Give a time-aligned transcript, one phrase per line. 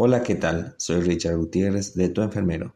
[0.00, 0.76] Hola, ¿qué tal?
[0.76, 2.72] Soy Richard Gutiérrez de Tu Enfermero.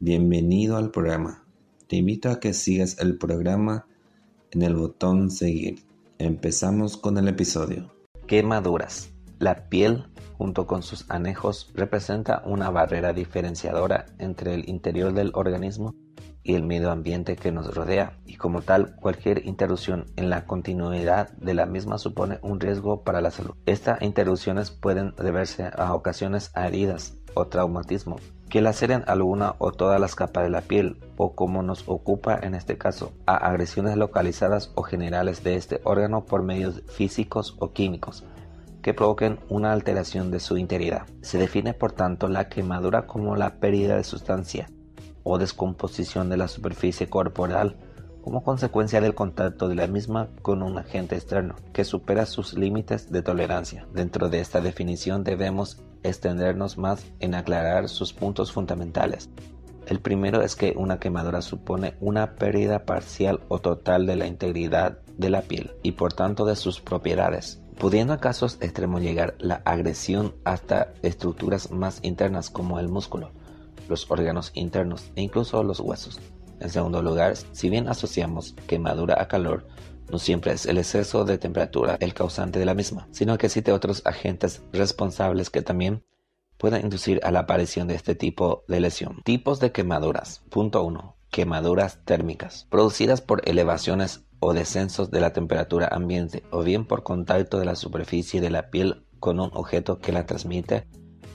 [0.00, 1.44] Bienvenido al programa.
[1.86, 3.86] Te invito a que sigas el programa
[4.50, 5.84] en el botón seguir.
[6.18, 7.94] Empezamos con el episodio.
[8.26, 9.12] Quemaduras.
[9.38, 10.06] La piel,
[10.36, 15.94] junto con sus anejos, representa una barrera diferenciadora entre el interior del organismo
[16.48, 21.28] y el medio ambiente que nos rodea, y como tal, cualquier interrupción en la continuidad
[21.32, 23.54] de la misma supone un riesgo para la salud.
[23.66, 28.16] Estas interrupciones pueden deberse a ocasiones a heridas o traumatismo
[28.48, 32.54] que laceren alguna o todas las capas de la piel, o como nos ocupa en
[32.54, 38.24] este caso, a agresiones localizadas o generales de este órgano por medios físicos o químicos
[38.80, 41.02] que provoquen una alteración de su integridad.
[41.20, 44.70] Se define por tanto la quemadura como la pérdida de sustancia
[45.28, 47.76] o descomposición de la superficie corporal
[48.22, 53.12] como consecuencia del contacto de la misma con un agente externo que supera sus límites
[53.12, 53.86] de tolerancia.
[53.92, 59.28] Dentro de esta definición debemos extendernos más en aclarar sus puntos fundamentales.
[59.86, 64.98] El primero es que una quemadura supone una pérdida parcial o total de la integridad
[65.16, 69.62] de la piel y por tanto de sus propiedades, pudiendo a casos extremos llegar la
[69.66, 73.30] agresión hasta estructuras más internas como el músculo,
[73.88, 76.20] los órganos internos e incluso los huesos.
[76.60, 79.66] En segundo lugar, si bien asociamos quemadura a calor,
[80.10, 83.74] no siempre es el exceso de temperatura el causante de la misma, sino que existen
[83.74, 86.04] otros agentes responsables que también
[86.56, 89.22] pueden inducir a la aparición de este tipo de lesión.
[89.24, 90.42] Tipos de quemaduras.
[90.50, 91.16] Punto 1.
[91.30, 97.58] Quemaduras térmicas, producidas por elevaciones o descensos de la temperatura ambiente o bien por contacto
[97.58, 100.86] de la superficie de la piel con un objeto que la transmite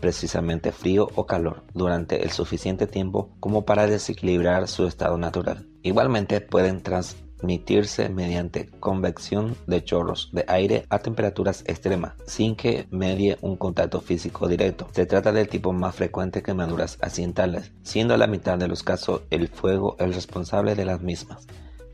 [0.03, 5.65] precisamente frío o calor durante el suficiente tiempo como para desequilibrar su estado natural.
[5.81, 13.37] Igualmente pueden transmitirse mediante convección de chorros de aire a temperaturas extremas sin que medie
[13.39, 14.89] un contacto físico directo.
[14.91, 19.21] Se trata del tipo más frecuente de quemaduras accidentales, siendo la mitad de los casos
[19.29, 21.47] el fuego el responsable de las mismas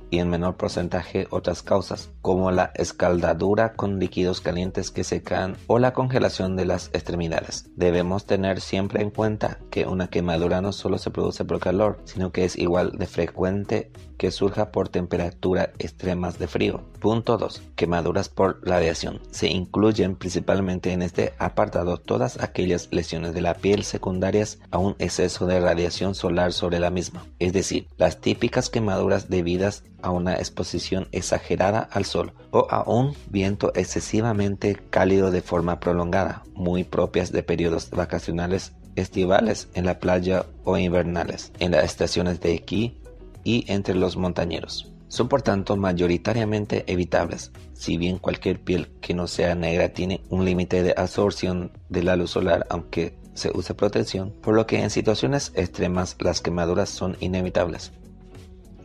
[0.10, 5.56] y en menor porcentaje otras causas, como la escaldadura con líquidos calientes que se caen
[5.68, 7.70] o la congelación de las extremidades.
[7.76, 12.32] Debemos tener siempre en cuenta que una quemadura no solo se produce por calor, sino
[12.32, 16.84] que es igual de frecuente que surja por temperatura extremas de frío.
[17.00, 17.62] Punto 2.
[17.76, 19.22] Quemaduras por radiación.
[19.32, 24.96] Se incluyen principalmente en este apartado todas aquellas lesiones de la piel secundarias a un
[25.00, 30.36] exceso de radiación solar sobre la misma, es decir, las típicas quemaduras debidas a una
[30.36, 37.32] exposición exagerada al sol o a un viento excesivamente cálido de forma prolongada, muy propias
[37.32, 42.98] de periodos vacacionales estivales en la playa o invernales, en las estaciones de esquí
[43.44, 44.92] y entre los montañeros.
[45.08, 50.46] Son por tanto mayoritariamente evitables, si bien cualquier piel que no sea negra tiene un
[50.46, 54.90] límite de absorción de la luz solar aunque se use protección, por lo que en
[54.90, 57.92] situaciones extremas las quemaduras son inevitables.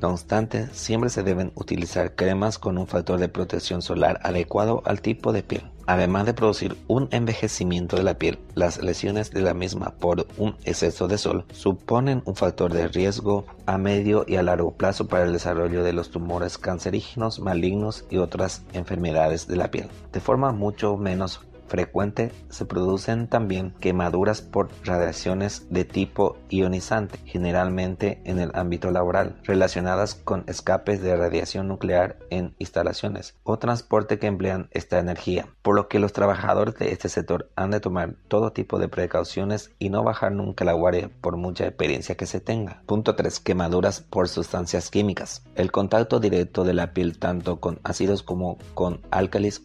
[0.00, 5.00] No obstante, siempre se deben utilizar cremas con un factor de protección solar adecuado al
[5.00, 5.73] tipo de piel.
[5.86, 10.56] Además de producir un envejecimiento de la piel, las lesiones de la misma por un
[10.64, 15.24] exceso de sol suponen un factor de riesgo a medio y a largo plazo para
[15.24, 20.52] el desarrollo de los tumores cancerígenos, malignos y otras enfermedades de la piel, de forma
[20.52, 21.40] mucho menos
[21.74, 29.40] frecuente se producen también quemaduras por radiaciones de tipo ionizante, generalmente en el ámbito laboral,
[29.42, 35.74] relacionadas con escapes de radiación nuclear en instalaciones o transporte que emplean esta energía, por
[35.74, 39.90] lo que los trabajadores de este sector han de tomar todo tipo de precauciones y
[39.90, 42.84] no bajar nunca la guardia por mucha experiencia que se tenga.
[42.86, 43.40] Punto 3.
[43.40, 45.42] Quemaduras por sustancias químicas.
[45.56, 49.60] El contacto directo de la piel tanto con ácidos como con álcalis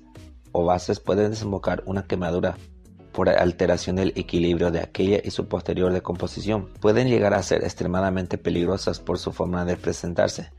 [0.51, 2.57] o bases pueden desembocar una quemadura
[3.11, 6.69] por alteración del equilibrio de aquella y su posterior decomposición.
[6.79, 10.51] Pueden llegar a ser extremadamente peligrosas por su forma de presentarse,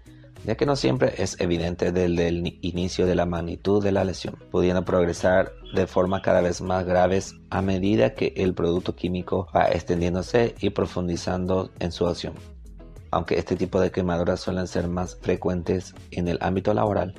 [0.44, 4.36] ya que no siempre es evidente desde el inicio de la magnitud de la lesión,
[4.50, 9.68] pudiendo progresar de forma cada vez más graves a medida que el producto químico va
[9.68, 12.34] extendiéndose y profundizando en su acción.
[13.12, 17.14] Aunque este tipo de quemaduras suelen ser más frecuentes en el ámbito laboral,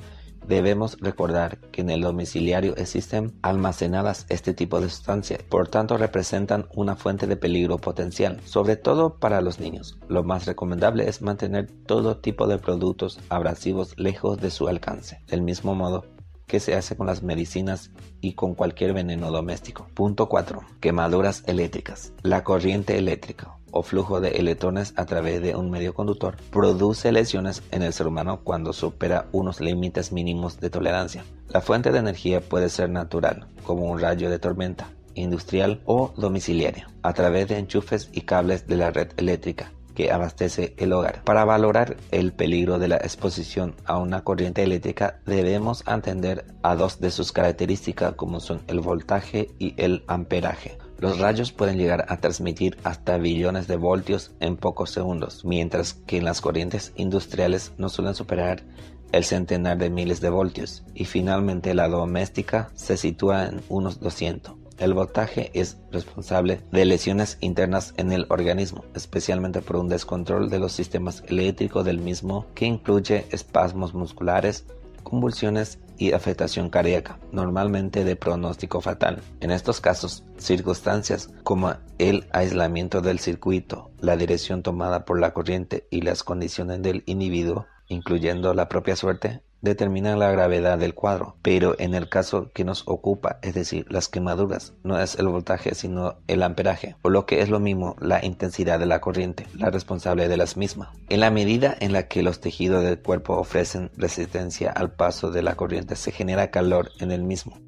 [0.46, 6.66] Debemos recordar que en el domiciliario existen almacenadas este tipo de sustancias, por tanto representan
[6.74, 9.98] una fuente de peligro potencial, sobre todo para los niños.
[10.08, 15.20] Lo más recomendable es mantener todo tipo de productos abrasivos lejos de su alcance.
[15.28, 16.04] Del mismo modo,
[16.46, 17.90] que se hace con las medicinas
[18.20, 19.86] y con cualquier veneno doméstico.
[19.94, 20.60] Punto 4.
[20.80, 22.12] Quemaduras eléctricas.
[22.22, 27.62] La corriente eléctrica o flujo de electrones a través de un medio conductor produce lesiones
[27.72, 31.24] en el ser humano cuando supera unos límites mínimos de tolerancia.
[31.48, 36.88] La fuente de energía puede ser natural, como un rayo de tormenta, industrial o domiciliaria,
[37.02, 41.22] a través de enchufes y cables de la red eléctrica que abastece el hogar.
[41.24, 47.00] Para valorar el peligro de la exposición a una corriente eléctrica debemos atender a dos
[47.00, 50.78] de sus características como son el voltaje y el amperaje.
[51.02, 56.18] Los rayos pueden llegar a transmitir hasta billones de voltios en pocos segundos, mientras que
[56.18, 58.62] en las corrientes industriales no suelen superar
[59.10, 64.54] el centenar de miles de voltios y finalmente la doméstica se sitúa en unos 200.
[64.78, 70.60] El voltaje es responsable de lesiones internas en el organismo, especialmente por un descontrol de
[70.60, 74.66] los sistemas eléctricos del mismo que incluye espasmos musculares,
[75.02, 79.22] convulsiones y afectación cardíaca, normalmente de pronóstico fatal.
[79.38, 85.86] En estos casos, circunstancias como el aislamiento del circuito, la dirección tomada por la corriente
[85.90, 91.76] y las condiciones del individuo, incluyendo la propia suerte, determinan la gravedad del cuadro, pero
[91.78, 96.16] en el caso que nos ocupa, es decir, las quemaduras, no es el voltaje sino
[96.26, 100.28] el amperaje, o lo que es lo mismo, la intensidad de la corriente, la responsable
[100.28, 100.88] de las mismas.
[101.08, 105.42] En la medida en la que los tejidos del cuerpo ofrecen resistencia al paso de
[105.42, 107.58] la corriente, se genera calor en el mismo.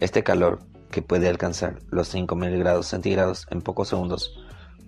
[0.00, 0.60] Este calor,
[0.90, 4.32] que puede alcanzar los 5000 grados centígrados en pocos segundos,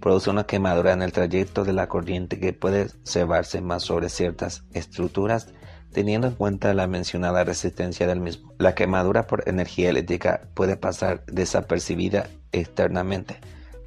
[0.00, 4.64] produce una quemadura en el trayecto de la corriente que puede cebarse más sobre ciertas
[4.72, 5.52] estructuras
[5.92, 8.52] teniendo en cuenta la mencionada resistencia del mismo.
[8.58, 13.38] La quemadura por energía eléctrica puede pasar desapercibida externamente,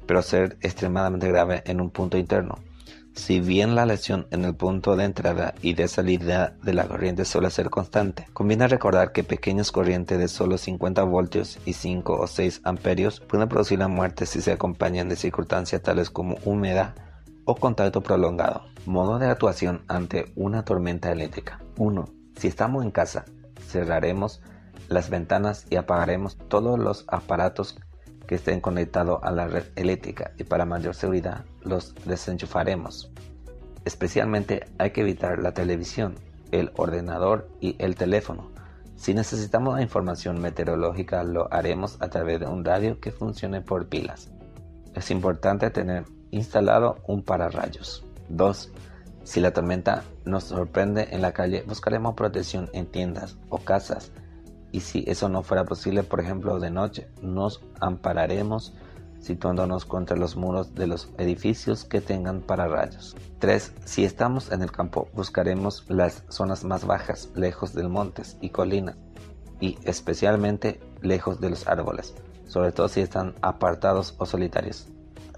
[0.06, 2.58] pero ser extremadamente grave en un punto interno.
[3.14, 7.24] Si bien la lesión en el punto de entrada y de salida de la corriente
[7.24, 12.26] suele ser constante, conviene recordar que pequeñas corrientes de solo 50 voltios y 5 o
[12.26, 16.94] 6 amperios pueden producir la muerte si se acompañan de circunstancias tales como humedad
[17.44, 18.62] o contacto prolongado.
[18.86, 21.60] Modo de actuación ante una tormenta eléctrica.
[21.78, 22.04] 1.
[22.36, 23.24] Si estamos en casa,
[23.68, 24.42] cerraremos
[24.88, 27.78] las ventanas y apagaremos todos los aparatos
[28.26, 33.10] que estén conectados a la red eléctrica y para mayor seguridad los desenchufaremos.
[33.84, 36.14] Especialmente hay que evitar la televisión,
[36.52, 38.50] el ordenador y el teléfono.
[38.96, 44.30] Si necesitamos información meteorológica lo haremos a través de un radio que funcione por pilas.
[44.94, 48.04] Es importante tener instalado un pararrayos.
[48.28, 48.70] 2.
[49.22, 54.12] Si la tormenta nos sorprende en la calle, buscaremos protección en tiendas o casas.
[54.72, 58.74] Y si eso no fuera posible, por ejemplo, de noche, nos ampararemos
[59.20, 63.16] situándonos contra los muros de los edificios que tengan pararrayos.
[63.38, 63.72] 3.
[63.84, 68.96] Si estamos en el campo, buscaremos las zonas más bajas, lejos de montes y colinas,
[69.60, 72.14] y especialmente lejos de los árboles,
[72.46, 74.88] sobre todo si están apartados o solitarios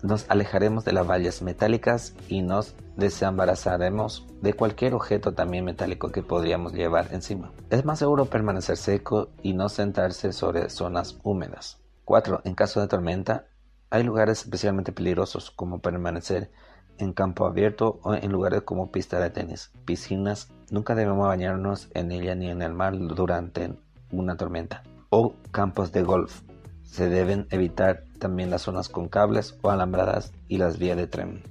[0.03, 6.23] nos alejaremos de las vallas metálicas y nos desembarazaremos de cualquier objeto también metálico que
[6.23, 7.53] podríamos llevar encima.
[7.71, 11.79] Es más seguro permanecer seco y no sentarse sobre zonas húmedas.
[12.05, 12.43] 4.
[12.45, 13.47] En caso de tormenta,
[13.91, 16.51] hay lugares especialmente peligrosos como permanecer
[16.99, 20.49] en campo abierto o en lugares como pista de tenis, piscinas.
[20.71, 23.75] Nunca debemos bañarnos en ella ni en el mar durante
[24.11, 24.83] una tormenta.
[25.11, 26.43] O campos de golf
[26.83, 31.43] se deben evitar también las zonas con cables o alambradas y las vías de tren.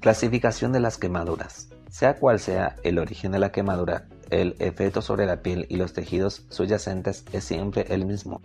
[0.00, 1.70] Clasificación de las quemaduras.
[1.90, 5.92] Sea cual sea el origen de la quemadura, el efecto sobre la piel y los
[5.92, 8.42] tejidos subyacentes es siempre el mismo.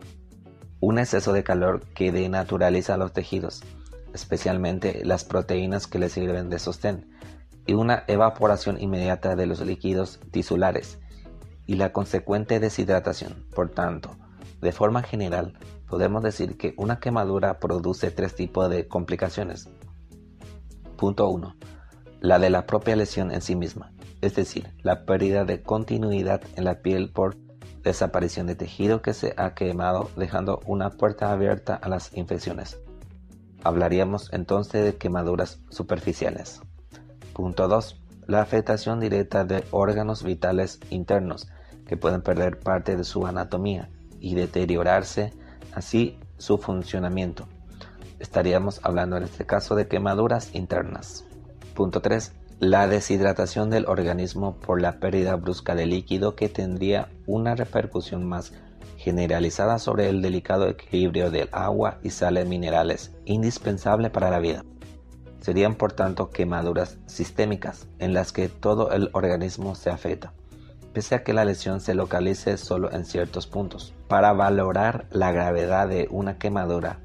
[0.79, 3.63] Un exceso de calor que denaturaliza los tejidos,
[4.13, 7.09] especialmente las proteínas que le sirven de sostén,
[7.65, 10.99] y una evaporación inmediata de los líquidos tisulares
[11.65, 13.45] y la consecuente deshidratación.
[13.53, 14.17] Por tanto,
[14.61, 15.53] de forma general,
[15.93, 19.69] podemos decir que una quemadura produce tres tipos de complicaciones.
[20.97, 21.55] Punto 1.
[22.19, 26.63] La de la propia lesión en sí misma, es decir, la pérdida de continuidad en
[26.63, 27.37] la piel por
[27.83, 32.79] desaparición de tejido que se ha quemado dejando una puerta abierta a las infecciones.
[33.63, 36.59] Hablaríamos entonces de quemaduras superficiales.
[37.33, 38.01] Punto 2.
[38.25, 41.49] La afectación directa de órganos vitales internos
[41.85, 45.33] que pueden perder parte de su anatomía y deteriorarse
[45.75, 47.47] así su funcionamiento.
[48.19, 51.25] Estaríamos hablando en este caso de quemaduras internas.
[51.73, 52.31] Punto 3.
[52.59, 58.53] La deshidratación del organismo por la pérdida brusca de líquido que tendría una repercusión más
[58.97, 64.63] generalizada sobre el delicado equilibrio del agua y sales minerales, indispensable para la vida.
[65.41, 70.31] Serían por tanto quemaduras sistémicas en las que todo el organismo se afecta
[70.93, 73.93] pese a que la lesión se localice solo en ciertos puntos.
[74.07, 76.99] Para valorar la gravedad de una quemadura,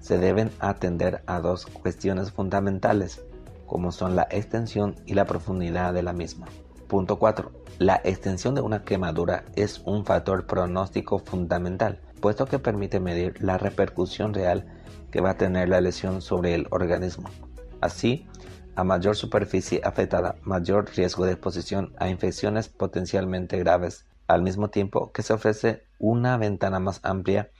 [0.00, 3.22] se deben atender a dos cuestiones fundamentales,
[3.66, 6.46] como son la extensión y la profundidad de la misma.
[6.88, 7.52] Punto 4.
[7.78, 13.58] La extensión de una quemadura es un factor pronóstico fundamental, puesto que permite medir la
[13.58, 14.66] repercusión real
[15.10, 17.30] que va a tener la lesión sobre el organismo.
[17.80, 18.26] Así,
[18.78, 25.10] a mayor superficie afectada, mayor riesgo de exposición a infecciones potencialmente graves, al mismo tiempo
[25.10, 27.50] que se ofrece una ventana más amplia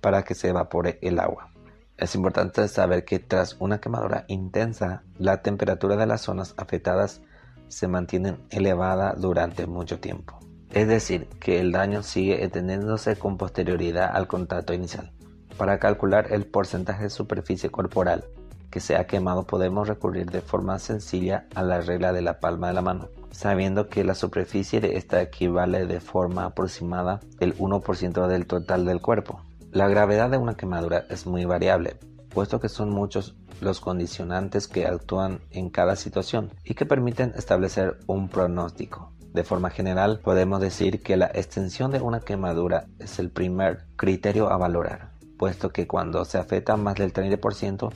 [0.00, 1.52] para que se evapore el agua.
[1.98, 7.20] Es importante saber que tras una quemadura intensa, la temperatura de las zonas afectadas
[7.68, 10.38] se mantiene elevada durante mucho tiempo.
[10.70, 15.12] Es decir, que el daño sigue extendiéndose con posterioridad al contacto inicial.
[15.58, 18.24] Para calcular el porcentaje de superficie corporal
[18.72, 22.68] que se ha quemado podemos recurrir de forma sencilla a la regla de la palma
[22.68, 28.26] de la mano, sabiendo que la superficie de esta equivale de forma aproximada el 1%
[28.26, 29.42] del total del cuerpo.
[29.70, 31.98] La gravedad de una quemadura es muy variable,
[32.30, 37.98] puesto que son muchos los condicionantes que actúan en cada situación y que permiten establecer
[38.06, 39.12] un pronóstico.
[39.34, 44.50] De forma general, podemos decir que la extensión de una quemadura es el primer criterio
[44.50, 47.92] a valorar, puesto que cuando se afecta más del 30%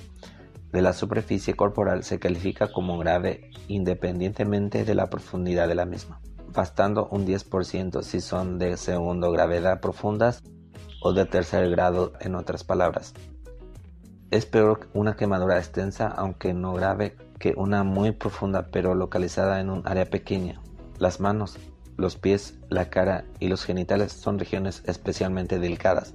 [0.76, 6.21] de la superficie corporal se califica como grave independientemente de la profundidad de la misma,
[6.52, 10.42] bastando un 10% si son de segundo gravedad profundas
[11.00, 13.14] o de tercer grado en otras palabras.
[14.30, 19.71] Es peor una quemadura extensa, aunque no grave, que una muy profunda pero localizada en
[19.71, 20.61] un área pequeña.
[20.99, 21.56] Las manos,
[21.97, 26.12] los pies, la cara y los genitales son regiones especialmente delicadas,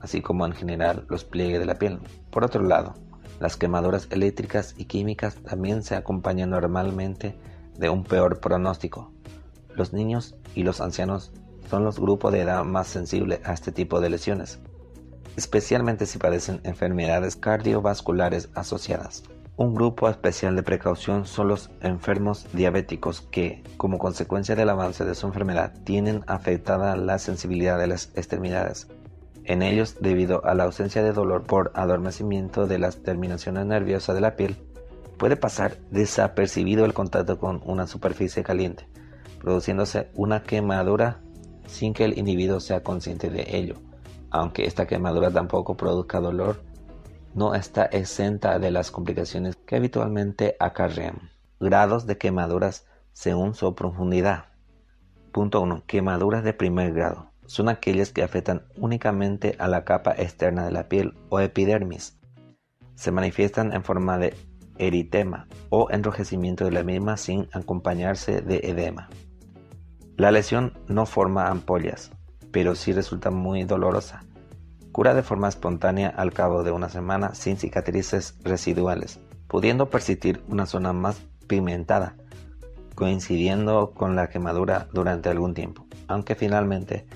[0.00, 1.98] así como en general los pliegues de la piel.
[2.30, 2.94] Por otro lado,
[3.40, 7.36] las quemaduras eléctricas y químicas también se acompañan normalmente
[7.78, 9.12] de un peor pronóstico.
[9.74, 11.32] Los niños y los ancianos
[11.68, 14.58] son los grupos de edad más sensibles a este tipo de lesiones,
[15.36, 19.24] especialmente si padecen enfermedades cardiovasculares asociadas.
[19.58, 25.14] Un grupo especial de precaución son los enfermos diabéticos que, como consecuencia del avance de
[25.14, 28.86] su enfermedad, tienen afectada la sensibilidad de las extremidades.
[29.48, 34.20] En ellos, debido a la ausencia de dolor por adormecimiento de las terminaciones nerviosas de
[34.20, 34.56] la piel,
[35.18, 38.88] puede pasar desapercibido el contacto con una superficie caliente,
[39.40, 41.20] produciéndose una quemadura
[41.68, 43.76] sin que el individuo sea consciente de ello.
[44.30, 46.60] Aunque esta quemadura tampoco produzca dolor,
[47.32, 51.30] no está exenta de las complicaciones que habitualmente acarrean.
[51.60, 54.46] Grados de quemaduras según su profundidad.
[55.30, 55.84] Punto 1.
[55.86, 57.30] Quemaduras de primer grado.
[57.46, 62.18] Son aquellas que afectan únicamente a la capa externa de la piel o epidermis.
[62.94, 64.34] Se manifiestan en forma de
[64.78, 69.08] eritema o enrojecimiento de la misma sin acompañarse de edema.
[70.16, 72.10] La lesión no forma ampollas,
[72.50, 74.24] pero sí resulta muy dolorosa.
[74.92, 80.64] Cura de forma espontánea al cabo de una semana sin cicatrices residuales, pudiendo persistir una
[80.64, 82.16] zona más pigmentada,
[82.94, 87.06] coincidiendo con la quemadura durante algún tiempo, aunque finalmente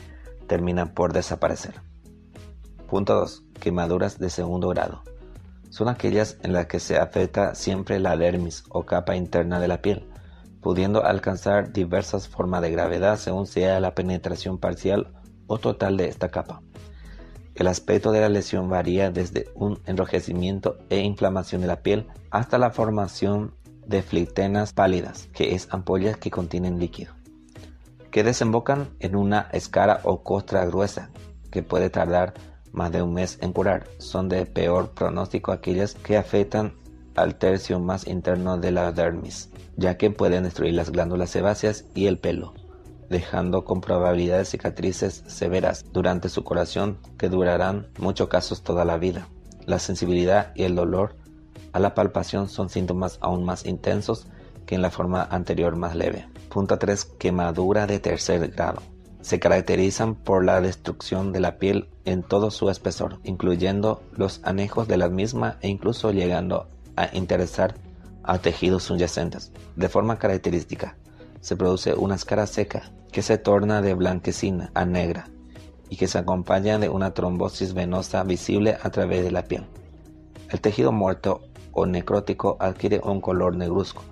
[0.51, 1.75] termina por desaparecer.
[2.89, 3.45] Punto 2.
[3.61, 5.05] Quemaduras de segundo grado.
[5.69, 9.81] Son aquellas en las que se afecta siempre la dermis o capa interna de la
[9.81, 10.09] piel,
[10.61, 15.13] pudiendo alcanzar diversas formas de gravedad según sea la penetración parcial
[15.47, 16.63] o total de esta capa.
[17.55, 22.59] El aspecto de la lesión varía desde un enrojecimiento e inflamación de la piel hasta
[22.59, 23.55] la formación
[23.87, 27.15] de flictenas pálidas, que es ampollas que contienen líquido,
[28.11, 31.11] que desembocan en una escara o costra gruesa,
[31.51, 32.35] que puede tardar
[32.73, 33.89] más de un mes en curar.
[33.99, 36.75] Son de peor pronóstico aquellas que afectan
[37.17, 42.07] al tercio más interno de la dermis, ya que pueden destruir las glándulas sebáceas y
[42.07, 42.55] el pelo,
[43.09, 49.29] dejando con probabilidad cicatrices severas durante su curación que durarán muchos casos toda la vida.
[49.67, 51.17] La sensibilidad y el dolor
[51.73, 54.27] a la palpación son síntomas aún más intensos
[54.67, 56.27] que en la forma anterior más leve.
[56.51, 57.05] Punto 3.
[57.05, 58.83] Quemadura de tercer grado.
[59.21, 64.89] Se caracterizan por la destrucción de la piel en todo su espesor, incluyendo los anejos
[64.89, 66.67] de la misma e incluso llegando
[66.97, 67.77] a interesar
[68.25, 69.53] a tejidos subyacentes.
[69.77, 70.97] De forma característica,
[71.41, 75.29] se produce una escara seca que se torna de blanquecina a negra
[75.89, 79.67] y que se acompaña de una trombosis venosa visible a través de la piel.
[80.49, 84.03] El tejido muerto o necrótico adquiere un color negruzco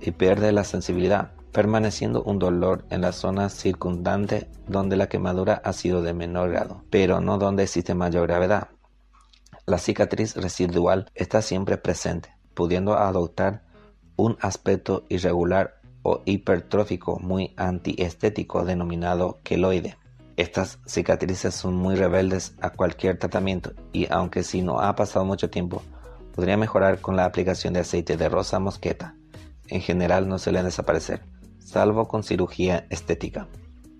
[0.00, 5.72] y pierde la sensibilidad, permaneciendo un dolor en la zona circundante donde la quemadura ha
[5.72, 8.68] sido de menor grado, pero no donde existe mayor gravedad.
[9.66, 13.62] La cicatriz residual está siempre presente, pudiendo adoptar
[14.16, 19.96] un aspecto irregular o hipertrófico muy antiestético denominado queloide.
[20.36, 25.50] Estas cicatrices son muy rebeldes a cualquier tratamiento y aunque si no ha pasado mucho
[25.50, 25.82] tiempo,
[26.34, 29.14] podría mejorar con la aplicación de aceite de rosa mosqueta.
[29.66, 31.20] En general no suelen desaparecer,
[31.68, 33.46] salvo con cirugía estética.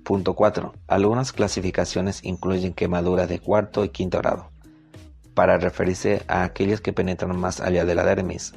[0.02, 0.72] Punto 4.
[0.86, 4.50] Algunas clasificaciones incluyen quemaduras de cuarto y quinto grado,
[5.34, 8.54] para referirse a aquellas que penetran más allá de la dermis,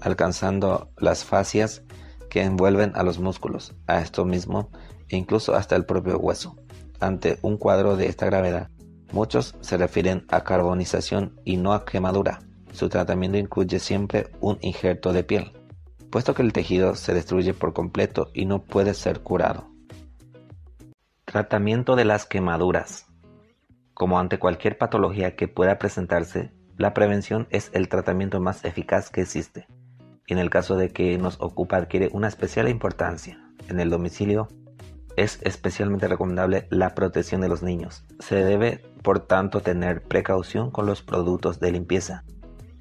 [0.00, 1.82] alcanzando las fascias
[2.30, 4.70] que envuelven a los músculos, a esto mismo
[5.10, 6.56] e incluso hasta el propio hueso.
[7.00, 8.70] Ante un cuadro de esta gravedad,
[9.12, 12.38] muchos se refieren a carbonización y no a quemadura.
[12.72, 15.52] Su tratamiento incluye siempre un injerto de piel,
[16.14, 19.66] puesto que el tejido se destruye por completo y no puede ser curado.
[21.24, 23.06] Tratamiento de las quemaduras.
[23.94, 29.22] Como ante cualquier patología que pueda presentarse, la prevención es el tratamiento más eficaz que
[29.22, 29.66] existe.
[30.28, 33.44] En el caso de que nos ocupa adquiere una especial importancia.
[33.68, 34.46] En el domicilio
[35.16, 38.04] es especialmente recomendable la protección de los niños.
[38.20, 42.22] Se debe, por tanto, tener precaución con los productos de limpieza,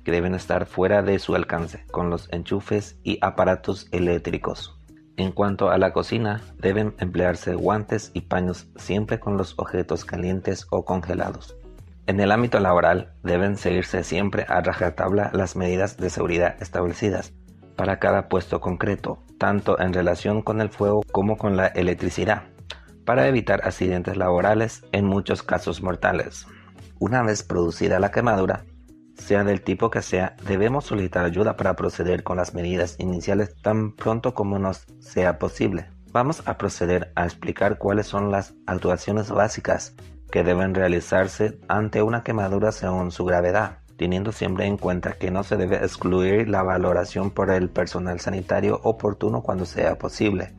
[0.04, 4.80] que deben estar fuera de su alcance, con los enchufes y aparatos eléctricos.
[5.16, 10.66] En cuanto a la cocina, deben emplearse guantes y paños siempre con los objetos calientes
[10.72, 11.56] o congelados.
[12.08, 17.32] En el ámbito laboral, deben seguirse siempre a rajatabla las medidas de seguridad establecidas
[17.76, 22.44] para cada puesto concreto, tanto en relación con el fuego como con la electricidad,
[23.06, 26.48] para evitar accidentes laborales en muchos casos mortales.
[27.00, 28.66] Una vez producida la quemadura,
[29.15, 33.96] sea del tipo que sea, debemos solicitar ayuda para proceder con las medidas iniciales tan
[33.96, 35.88] pronto como nos sea posible.
[36.12, 39.96] Vamos a proceder a explicar cuáles son las actuaciones básicas
[40.32, 45.43] que deben realizarse ante una quemadura según su gravedad teniendo siempre en cuenta que no
[45.43, 50.53] se debe excluir la valoración por el personal sanitario oportuno cuando sea posible,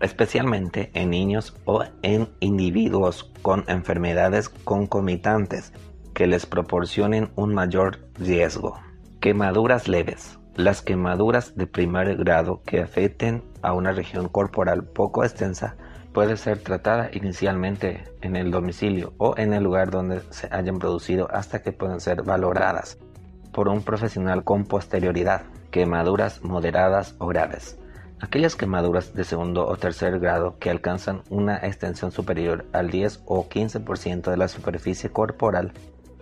[0.00, 5.72] especialmente en niños o en individuos con enfermedades concomitantes
[6.14, 8.78] que les proporcionen un mayor riesgo.
[9.20, 10.38] Quemaduras leves.
[10.56, 15.76] Las quemaduras de primer grado que afecten a una región corporal poco extensa
[16.12, 21.28] puede ser tratada inicialmente en el domicilio o en el lugar donde se hayan producido
[21.30, 22.98] hasta que puedan ser valoradas
[23.52, 25.42] por un profesional con posterioridad.
[25.70, 27.78] Quemaduras moderadas o graves.
[28.20, 33.48] Aquellas quemaduras de segundo o tercer grado que alcanzan una extensión superior al 10 o
[33.48, 35.72] 15% de la superficie corporal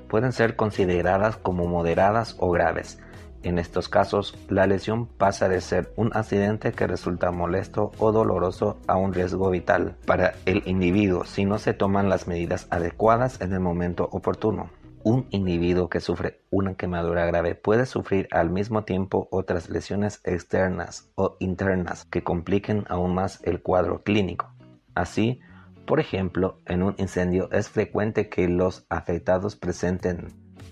[0.08, 2.98] pueden ser consideradas como moderadas o graves
[3.42, 8.78] en estos casos, la lesión pasa de ser un accidente que resulta molesto o doloroso
[8.88, 13.52] a un riesgo vital para el individuo si no se toman las medidas adecuadas en
[13.52, 14.70] el momento oportuno.
[15.04, 21.08] Un individuo que sufre una quemadura grave puede sufrir al mismo tiempo otras lesiones externas
[21.14, 24.50] o internas que compliquen aún más el cuadro clínico.
[24.96, 25.40] Así,
[25.88, 30.28] por ejemplo, en un incendio es frecuente que los afectados presenten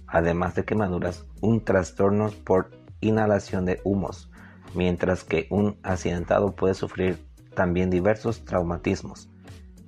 [0.06, 4.30] además de quemaduras, un trastorno por inhalación de humos,
[4.74, 9.30] mientras que un accidentado puede sufrir también diversos traumatismos.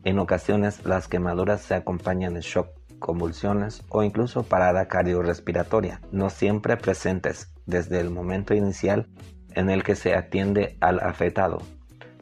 [0.03, 6.79] En ocasiones las quemaduras se acompañan de shock, convulsiones o incluso parada cardiorrespiratoria, no siempre
[6.79, 9.07] presentes desde el momento inicial
[9.55, 11.59] en el que se atiende al afectado,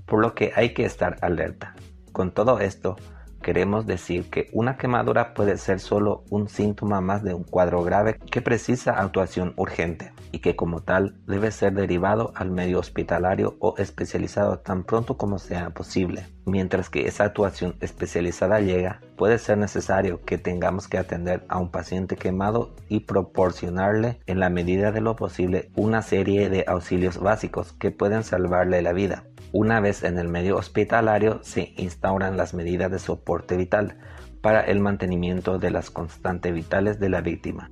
[0.07, 1.77] por lo que hay que estar alerta.
[2.17, 2.97] Con todo esto,
[3.43, 8.19] queremos decir que una quemadura puede ser solo un síntoma más de un cuadro grave
[8.31, 13.75] que precisa actuación urgente y que como tal debe ser derivado al medio hospitalario o
[13.77, 16.27] especializado tan pronto como sea posible.
[16.47, 21.71] Mientras que esa actuación especializada llega, puede ser necesario que tengamos que atender a un
[21.71, 27.75] paciente quemado y proporcionarle en la medida de lo posible una serie de auxilios básicos
[27.75, 29.25] que pueden salvarle la vida.
[29.59, 33.97] Una vez en el medio hospitalario se instauran las medidas de soporte vital
[34.42, 37.71] para el mantenimiento de las constantes vitales de la víctima,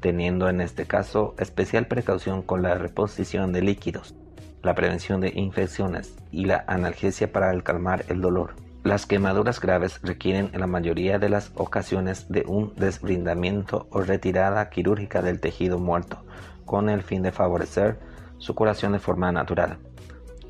[0.00, 4.14] teniendo en este caso especial precaución con la reposición de líquidos,
[4.62, 8.54] la prevención de infecciones y la analgesia para calmar el dolor.
[8.82, 14.70] Las quemaduras graves requieren en la mayoría de las ocasiones de un desbrindamiento o retirada
[14.70, 16.24] quirúrgica del tejido muerto,
[16.64, 17.98] con el fin de favorecer
[18.38, 19.76] su curación de forma natural.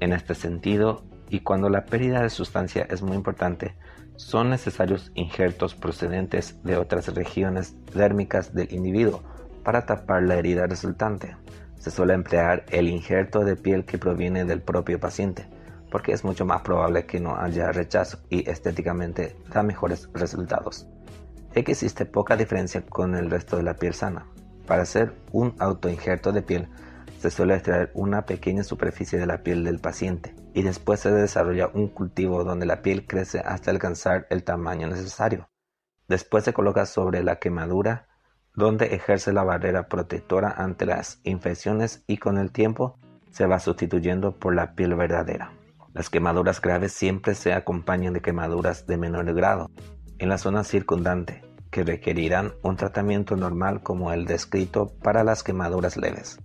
[0.01, 3.75] En este sentido, y cuando la pérdida de sustancia es muy importante,
[4.17, 9.23] son necesarios injertos procedentes de otras regiones dérmicas del individuo
[9.63, 11.37] para tapar la herida resultante.
[11.79, 15.47] Se suele emplear el injerto de piel que proviene del propio paciente,
[15.91, 20.87] porque es mucho más probable que no haya rechazo y estéticamente da mejores resultados.
[21.55, 24.27] Es que existe poca diferencia con el resto de la piel sana.
[24.67, 26.69] Para hacer un autoinjerto de piel
[27.19, 31.71] se suele extraer una pequeña superficie de la piel del paciente y después se desarrolla
[31.73, 35.49] un cultivo donde la piel crece hasta alcanzar el tamaño necesario.
[36.09, 38.09] Después se coloca sobre la quemadura
[38.55, 42.99] donde ejerce la barrera protectora ante las infecciones y con el tiempo
[43.31, 45.53] se va sustituyendo por la piel verdadera.
[45.93, 49.71] Las quemaduras graves siempre se acompañan de quemaduras de menor grado
[50.19, 55.99] en la zona circundante, que requerirán un tratamiento normal como el descrito para las quemaduras
[55.99, 56.39] leves.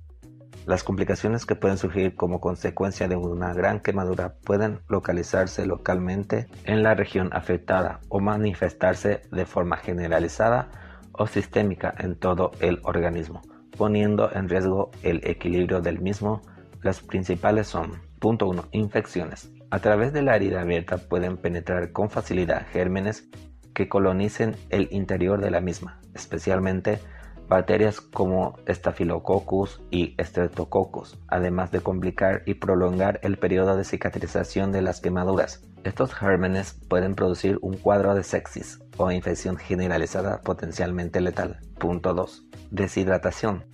[0.65, 6.83] Las complicaciones que pueden surgir como consecuencia de una gran quemadura pueden localizarse localmente en
[6.83, 10.69] la región afectada o manifestarse de forma generalizada
[11.13, 13.41] o sistémica en todo el organismo,
[13.75, 16.43] poniendo en riesgo el equilibrio del mismo.
[16.83, 19.51] Las principales son, punto 1, infecciones.
[19.71, 23.27] A través de la herida abierta pueden penetrar con facilidad gérmenes
[23.73, 26.99] que colonicen el interior de la misma, especialmente
[27.51, 34.81] bacterias como Staphylococcus y Streptococcus, además de complicar y prolongar el periodo de cicatrización de
[34.81, 35.61] las quemaduras.
[35.83, 41.59] Estos gérmenes pueden producir un cuadro de sepsis o infección generalizada potencialmente letal.
[41.77, 42.45] Punto 2.
[42.71, 43.65] Deshidratación.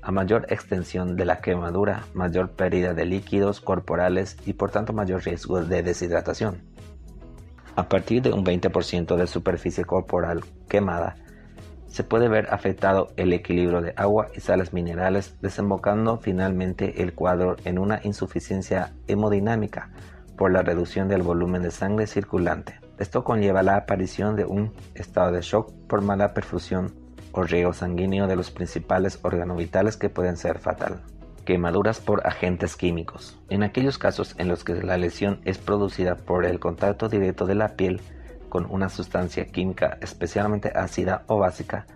[0.00, 5.22] A mayor extensión de la quemadura, mayor pérdida de líquidos corporales y por tanto mayor
[5.24, 6.62] riesgo de deshidratación.
[7.74, 11.16] A partir de un 20% de superficie corporal quemada,
[11.96, 17.56] se puede ver afectado el equilibrio de agua y sales minerales, desembocando finalmente el cuadro
[17.64, 19.88] en una insuficiencia hemodinámica
[20.36, 22.78] por la reducción del volumen de sangre circulante.
[22.98, 26.92] Esto conlleva la aparición de un estado de shock por mala perfusión
[27.32, 31.00] o riego sanguíneo de los principales órganos vitales que pueden ser fatal.
[31.46, 33.38] Quemaduras por agentes químicos.
[33.48, 37.54] En aquellos casos en los que la lesión es producida por el contacto directo de
[37.54, 38.02] la piel
[38.48, 41.86] con una sustancia química especialmente ácida o básica,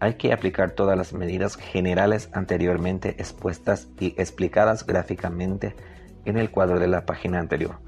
[0.00, 5.74] hay que aplicar todas las medidas generales anteriormente expuestas y explicadas gráficamente
[6.24, 7.78] en el cuadro de la página anterior.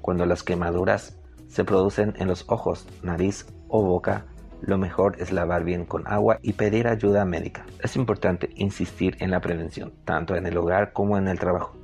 [0.00, 4.26] Cuando las quemaduras se producen en los ojos, nariz o boca,
[4.60, 7.66] lo mejor es lavar bien con agua y pedir ayuda médica.
[7.82, 11.75] Es importante insistir en la prevención, tanto en el hogar como en el trabajo.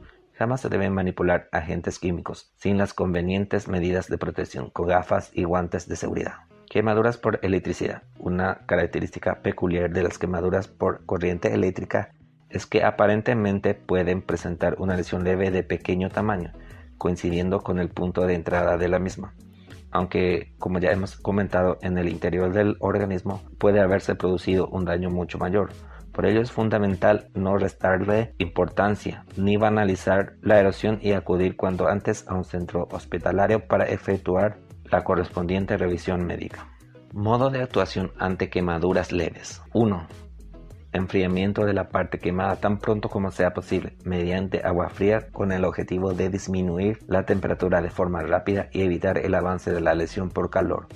[0.43, 5.87] Se deben manipular agentes químicos sin las convenientes medidas de protección con gafas y guantes
[5.87, 6.35] de seguridad.
[6.69, 8.03] Quemaduras por electricidad.
[8.19, 12.11] Una característica peculiar de las quemaduras por corriente eléctrica
[12.51, 16.53] es que aparentemente pueden presentar una lesión leve de pequeño tamaño,
[16.99, 19.35] coincidiendo con el punto de entrada de la misma.
[19.93, 25.09] Aunque, como ya hemos comentado, en el interior del organismo puede haberse producido un daño
[25.09, 25.71] mucho mayor,
[26.13, 32.27] por ello es fundamental no restarle importancia ni banalizar la erosión y acudir cuanto antes
[32.29, 36.69] a un centro hospitalario para efectuar la correspondiente revisión médica.
[37.13, 39.63] Modo de actuación ante quemaduras leves.
[39.73, 40.07] 1.
[40.93, 45.65] Enfriamiento de la parte quemada tan pronto como sea posible mediante agua fría con el
[45.65, 50.29] objetivo de disminuir la temperatura de forma rápida y evitar el avance de la lesión
[50.29, 50.89] por calor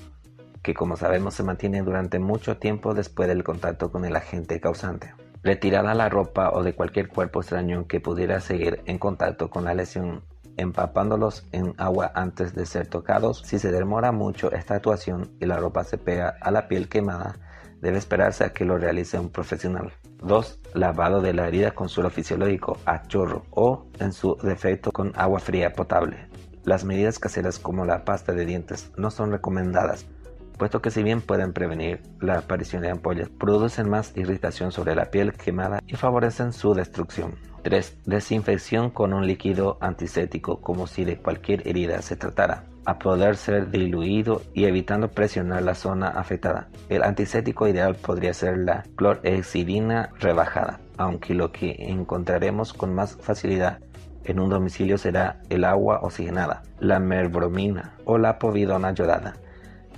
[0.67, 5.15] que como sabemos se mantiene durante mucho tiempo después del contacto con el agente causante.
[5.45, 9.75] Retirada la ropa o de cualquier cuerpo extraño que pudiera seguir en contacto con la
[9.75, 10.25] lesión,
[10.57, 13.43] empapándolos en agua antes de ser tocados.
[13.45, 17.37] Si se demora mucho esta actuación y la ropa se pega a la piel quemada,
[17.81, 19.93] debe esperarse a que lo realice un profesional.
[20.25, 20.59] 2.
[20.75, 25.39] Lavado de la herida con suelo fisiológico a chorro o, en su defecto, con agua
[25.39, 26.27] fría potable.
[26.65, 30.07] Las medidas caseras como la pasta de dientes no son recomendadas
[30.57, 35.11] puesto que si bien pueden prevenir la aparición de ampollas, producen más irritación sobre la
[35.11, 37.35] piel quemada y favorecen su destrucción.
[37.63, 37.99] 3.
[38.05, 43.71] Desinfección con un líquido antiséptico como si de cualquier herida se tratara, a poder ser
[43.71, 46.69] diluido y evitando presionar la zona afectada.
[46.89, 53.81] El antiséptico ideal podría ser la clorhexidina rebajada, aunque lo que encontraremos con más facilidad
[54.25, 59.35] en un domicilio será el agua oxigenada, la merbromina o la povidona yodada.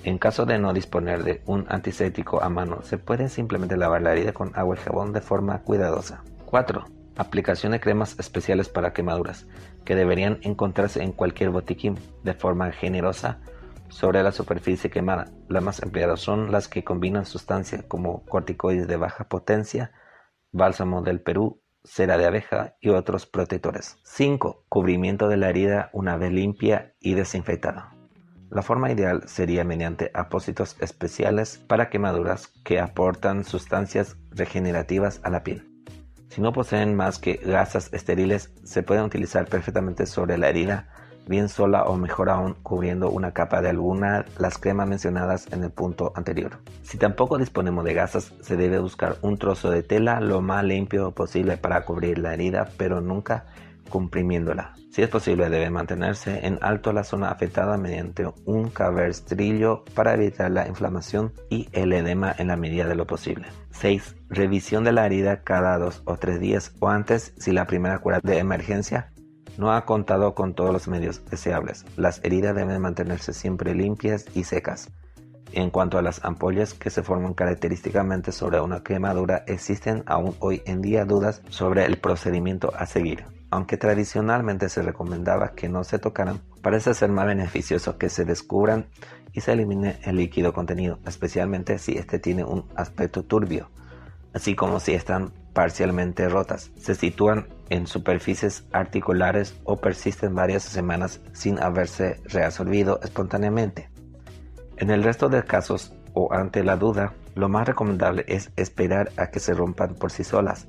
[0.05, 4.13] En caso de no disponer de un antiséptico a mano, se puede simplemente lavar la
[4.13, 6.23] herida con agua y jabón de forma cuidadosa.
[6.47, 6.85] 4.
[7.17, 9.47] Aplicación de cremas especiales para quemaduras,
[9.85, 13.41] que deberían encontrarse en cualquier botiquín de forma generosa
[13.89, 15.27] sobre la superficie quemada.
[15.49, 19.93] Las más empleadas son las que combinan sustancias como corticoides de baja potencia,
[20.53, 23.97] bálsamo del Perú, cera de abeja y otros protectores.
[24.05, 24.65] 5.
[24.69, 27.98] Cubrimiento de la herida una vez limpia y desinfectada.
[28.51, 35.43] La forma ideal sería mediante apósitos especiales para quemaduras que aportan sustancias regenerativas a la
[35.43, 35.69] piel.
[36.31, 40.89] Si no poseen más que gasas estériles, se pueden utilizar perfectamente sobre la herida,
[41.27, 45.71] bien sola o mejor aún cubriendo una capa de alguna las cremas mencionadas en el
[45.71, 46.59] punto anterior.
[46.83, 51.13] Si tampoco disponemos de gasas, se debe buscar un trozo de tela lo más limpio
[51.13, 53.45] posible para cubrir la herida, pero nunca
[53.89, 54.75] comprimiéndola.
[54.91, 60.51] Si es posible, debe mantenerse en alto la zona afectada mediante un cabestrillo para evitar
[60.51, 63.47] la inflamación y el edema en la medida de lo posible.
[63.71, 64.17] 6.
[64.29, 68.21] Revisión de la herida cada dos o tres días o antes si la primera cura
[68.23, 69.13] de emergencia
[69.57, 71.85] no ha contado con todos los medios deseables.
[71.97, 74.91] Las heridas deben mantenerse siempre limpias y secas.
[75.53, 80.63] En cuanto a las ampollas que se forman característicamente sobre una quemadura, existen aún hoy
[80.67, 83.38] en día dudas sobre el procedimiento a seguir.
[83.51, 88.87] Aunque tradicionalmente se recomendaba que no se tocaran, parece ser más beneficioso que se descubran
[89.33, 93.71] y se elimine el líquido contenido, especialmente si este tiene un aspecto turbio,
[94.35, 101.21] así como si están parcialmente rotas, se sitúan en superficies articulares o persisten varias semanas
[101.33, 103.91] sin haberse reabsorbido espontáneamente.
[104.77, 109.29] En el resto de casos o ante la duda, lo más recomendable es esperar a
[109.29, 110.69] que se rompan por sí solas,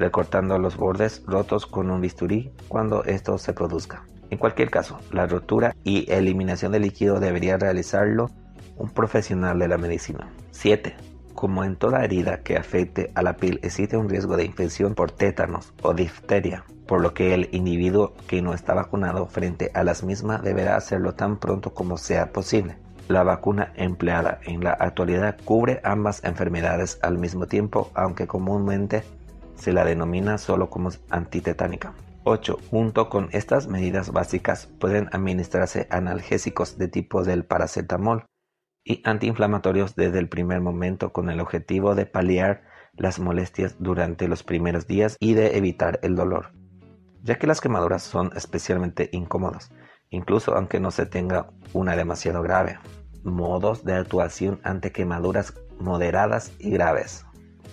[0.00, 4.02] recortando los bordes rotos con un bisturí cuando esto se produzca.
[4.30, 8.30] En cualquier caso, la rotura y eliminación de líquido debería realizarlo
[8.76, 10.32] un profesional de la medicina.
[10.52, 10.96] 7.
[11.34, 15.10] Como en toda herida que afecte a la piel existe un riesgo de infección por
[15.10, 20.02] tétanos o difteria, por lo que el individuo que no está vacunado frente a las
[20.02, 22.78] mismas deberá hacerlo tan pronto como sea posible.
[23.08, 29.02] La vacuna empleada en la actualidad cubre ambas enfermedades al mismo tiempo, aunque comúnmente
[29.60, 31.94] se la denomina solo como antitetánica.
[32.24, 32.58] 8.
[32.70, 38.26] Junto con estas medidas básicas pueden administrarse analgésicos de tipo del paracetamol
[38.84, 42.62] y antiinflamatorios desde el primer momento con el objetivo de paliar
[42.94, 46.52] las molestias durante los primeros días y de evitar el dolor,
[47.22, 49.70] ya que las quemaduras son especialmente incómodas,
[50.10, 52.78] incluso aunque no se tenga una demasiado grave
[53.24, 57.24] modos de actuación ante quemaduras moderadas y graves.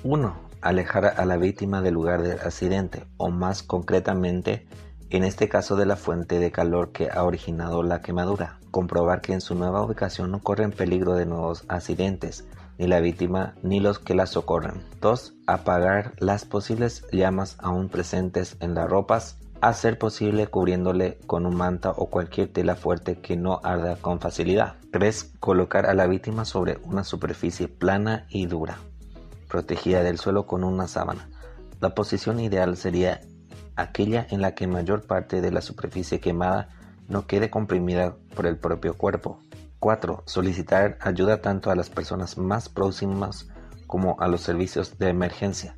[0.03, 0.46] 1.
[0.67, 4.67] Alejar a la víctima del lugar del accidente o más concretamente
[5.09, 8.59] en este caso de la fuente de calor que ha originado la quemadura.
[8.69, 12.45] Comprobar que en su nueva ubicación no corren peligro de nuevos accidentes,
[12.77, 14.83] ni la víctima ni los que la socorren.
[14.99, 15.35] 2.
[15.47, 21.55] Apagar las posibles llamas aún presentes en las ropas a ser posible cubriéndole con un
[21.55, 24.75] manta o cualquier tela fuerte que no arda con facilidad.
[24.91, 25.35] 3.
[25.39, 28.79] Colocar a la víctima sobre una superficie plana y dura,
[29.47, 31.29] protegida del suelo con una sábana.
[31.79, 33.21] La posición ideal sería
[33.75, 36.69] aquella en la que mayor parte de la superficie quemada
[37.07, 39.39] no quede comprimida por el propio cuerpo.
[39.79, 40.23] 4.
[40.25, 43.47] Solicitar ayuda tanto a las personas más próximas
[43.85, 45.77] como a los servicios de emergencia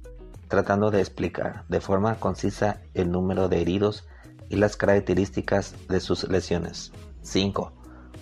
[0.49, 4.05] tratando de explicar de forma concisa el número de heridos
[4.49, 6.91] y las características de sus lesiones.
[7.21, 7.71] 5.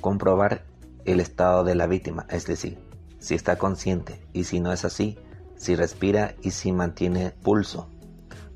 [0.01, 0.65] Comprobar
[1.05, 2.77] el estado de la víctima, es decir,
[3.17, 5.17] si está consciente y si no es así,
[5.57, 7.89] si respira y si mantiene pulso.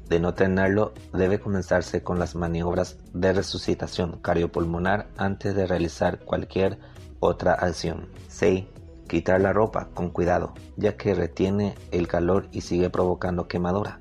[0.08, 6.80] De no tenerlo, debe comenzarse con las maniobras de resucitación cardiopulmonar antes de realizar cualquier
[7.20, 8.10] otra acción.
[8.28, 8.66] 6.
[9.08, 14.00] Quitar la ropa con cuidado, ya que retiene el calor y sigue provocando quemadura.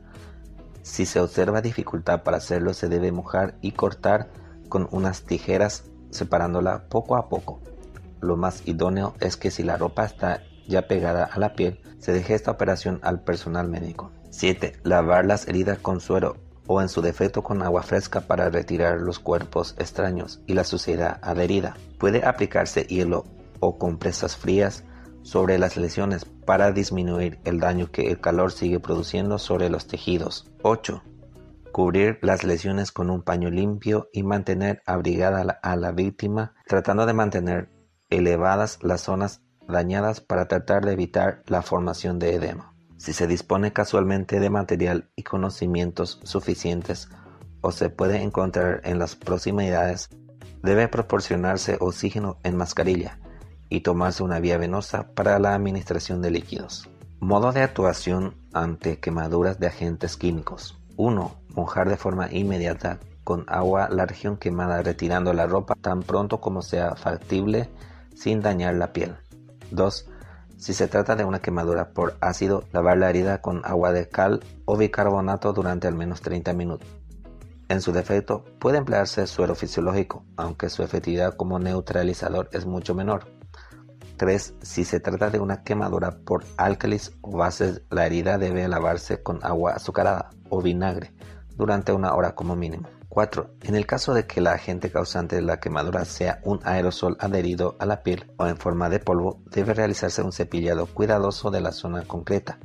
[0.82, 4.30] Si se observa dificultad para hacerlo, se debe mojar y cortar
[4.68, 7.60] con unas tijeras separándola poco a poco.
[8.20, 12.12] Lo más idóneo es que si la ropa está ya pegada a la piel, se
[12.12, 14.12] deje esta operación al personal médico.
[14.30, 14.80] 7.
[14.84, 19.18] Lavar las heridas con suero o en su defecto con agua fresca para retirar los
[19.18, 21.76] cuerpos extraños y la suciedad adherida.
[21.98, 23.24] Puede aplicarse hielo
[23.58, 24.84] o compresas frías
[25.22, 30.50] sobre las lesiones para disminuir el daño que el calor sigue produciendo sobre los tejidos.
[30.62, 31.02] 8.
[31.72, 37.12] Cubrir las lesiones con un paño limpio y mantener abrigada a la víctima, tratando de
[37.12, 37.68] mantener
[38.10, 42.74] elevadas las zonas dañadas para tratar de evitar la formación de edema.
[42.96, 47.08] Si se dispone casualmente de material y conocimientos suficientes
[47.62, 50.10] o se puede encontrar en las proximidades,
[50.62, 53.18] debe proporcionarse oxígeno en mascarilla
[53.68, 56.90] y tomarse una vía venosa para la administración de líquidos.
[57.20, 60.78] Modo de actuación ante quemaduras de agentes químicos.
[60.96, 61.34] 1.
[61.54, 66.62] Mojar de forma inmediata con agua la región quemada retirando la ropa tan pronto como
[66.62, 67.68] sea factible
[68.14, 69.16] sin dañar la piel.
[69.70, 70.08] 2.
[70.56, 74.44] Si se trata de una quemadura por ácido, lavar la herida con agua de cal
[74.66, 76.88] o bicarbonato durante al menos 30 minutos.
[77.68, 83.28] En su defecto, puede emplearse suero fisiológico, aunque su efectividad como neutralizador es mucho menor.
[84.16, 84.54] 3.
[84.60, 89.38] Si se trata de una quemadura por álcalis o bases, la herida debe lavarse con
[89.42, 91.14] agua azucarada o vinagre
[91.56, 92.88] durante una hora como mínimo.
[93.10, 93.50] 4.
[93.62, 97.76] En el caso de que la agente causante de la quemadura sea un aerosol adherido
[97.80, 101.72] a la piel o en forma de polvo, debe realizarse un cepillado cuidadoso de la
[101.72, 102.60] zona concreta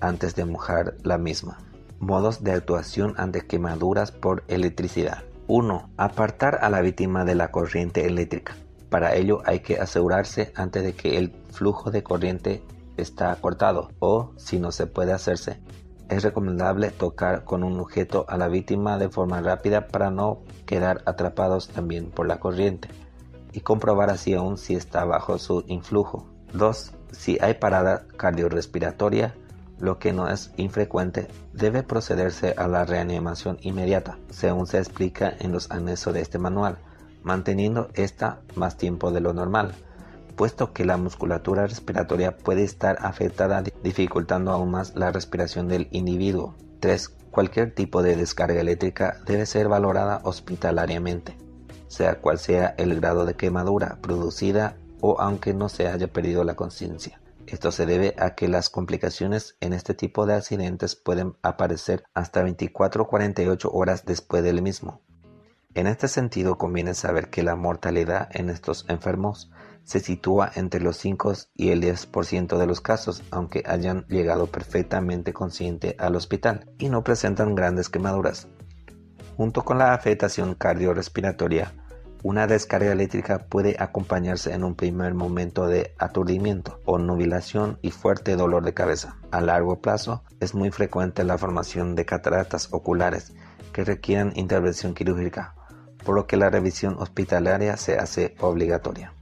[0.00, 1.58] antes de mojar la misma.
[1.98, 5.24] Modos de actuación ante quemaduras por electricidad.
[5.48, 5.90] 1.
[5.96, 8.54] Apartar a la víctima de la corriente eléctrica.
[8.90, 12.62] Para ello hay que asegurarse antes de que el flujo de corriente
[12.96, 15.60] está cortado o, si no se puede hacerse,
[16.08, 21.02] es recomendable tocar con un objeto a la víctima de forma rápida para no quedar
[21.06, 22.88] atrapados también por la corriente
[23.52, 26.26] y comprobar así aún si está bajo su influjo.
[26.52, 26.92] 2.
[27.12, 29.34] Si hay parada cardiorrespiratoria,
[29.78, 35.52] lo que no es infrecuente, debe procederse a la reanimación inmediata, según se explica en
[35.52, 36.78] los anexos de este manual,
[37.22, 39.74] manteniendo esta más tiempo de lo normal,
[40.38, 46.54] puesto que la musculatura respiratoria puede estar afectada dificultando aún más la respiración del individuo.
[46.78, 47.08] 3.
[47.32, 51.36] Cualquier tipo de descarga eléctrica debe ser valorada hospitalariamente,
[51.88, 56.54] sea cual sea el grado de quemadura producida o aunque no se haya perdido la
[56.54, 57.20] conciencia.
[57.48, 62.44] Esto se debe a que las complicaciones en este tipo de accidentes pueden aparecer hasta
[62.44, 65.00] 24 o 48 horas después del mismo.
[65.74, 69.50] En este sentido conviene saber que la mortalidad en estos enfermos
[69.84, 75.32] se sitúa entre los 5 y el 10% de los casos, aunque hayan llegado perfectamente
[75.32, 78.48] consciente al hospital y no presentan grandes quemaduras.
[79.36, 81.72] Junto con la afectación cardiorrespiratoria,
[82.24, 88.34] una descarga eléctrica puede acompañarse en un primer momento de aturdimiento o nubilación y fuerte
[88.34, 89.16] dolor de cabeza.
[89.30, 93.34] A largo plazo es muy frecuente la formación de cataratas oculares
[93.72, 95.54] que requieren intervención quirúrgica,
[96.04, 99.14] por lo que la revisión hospitalaria se hace obligatoria.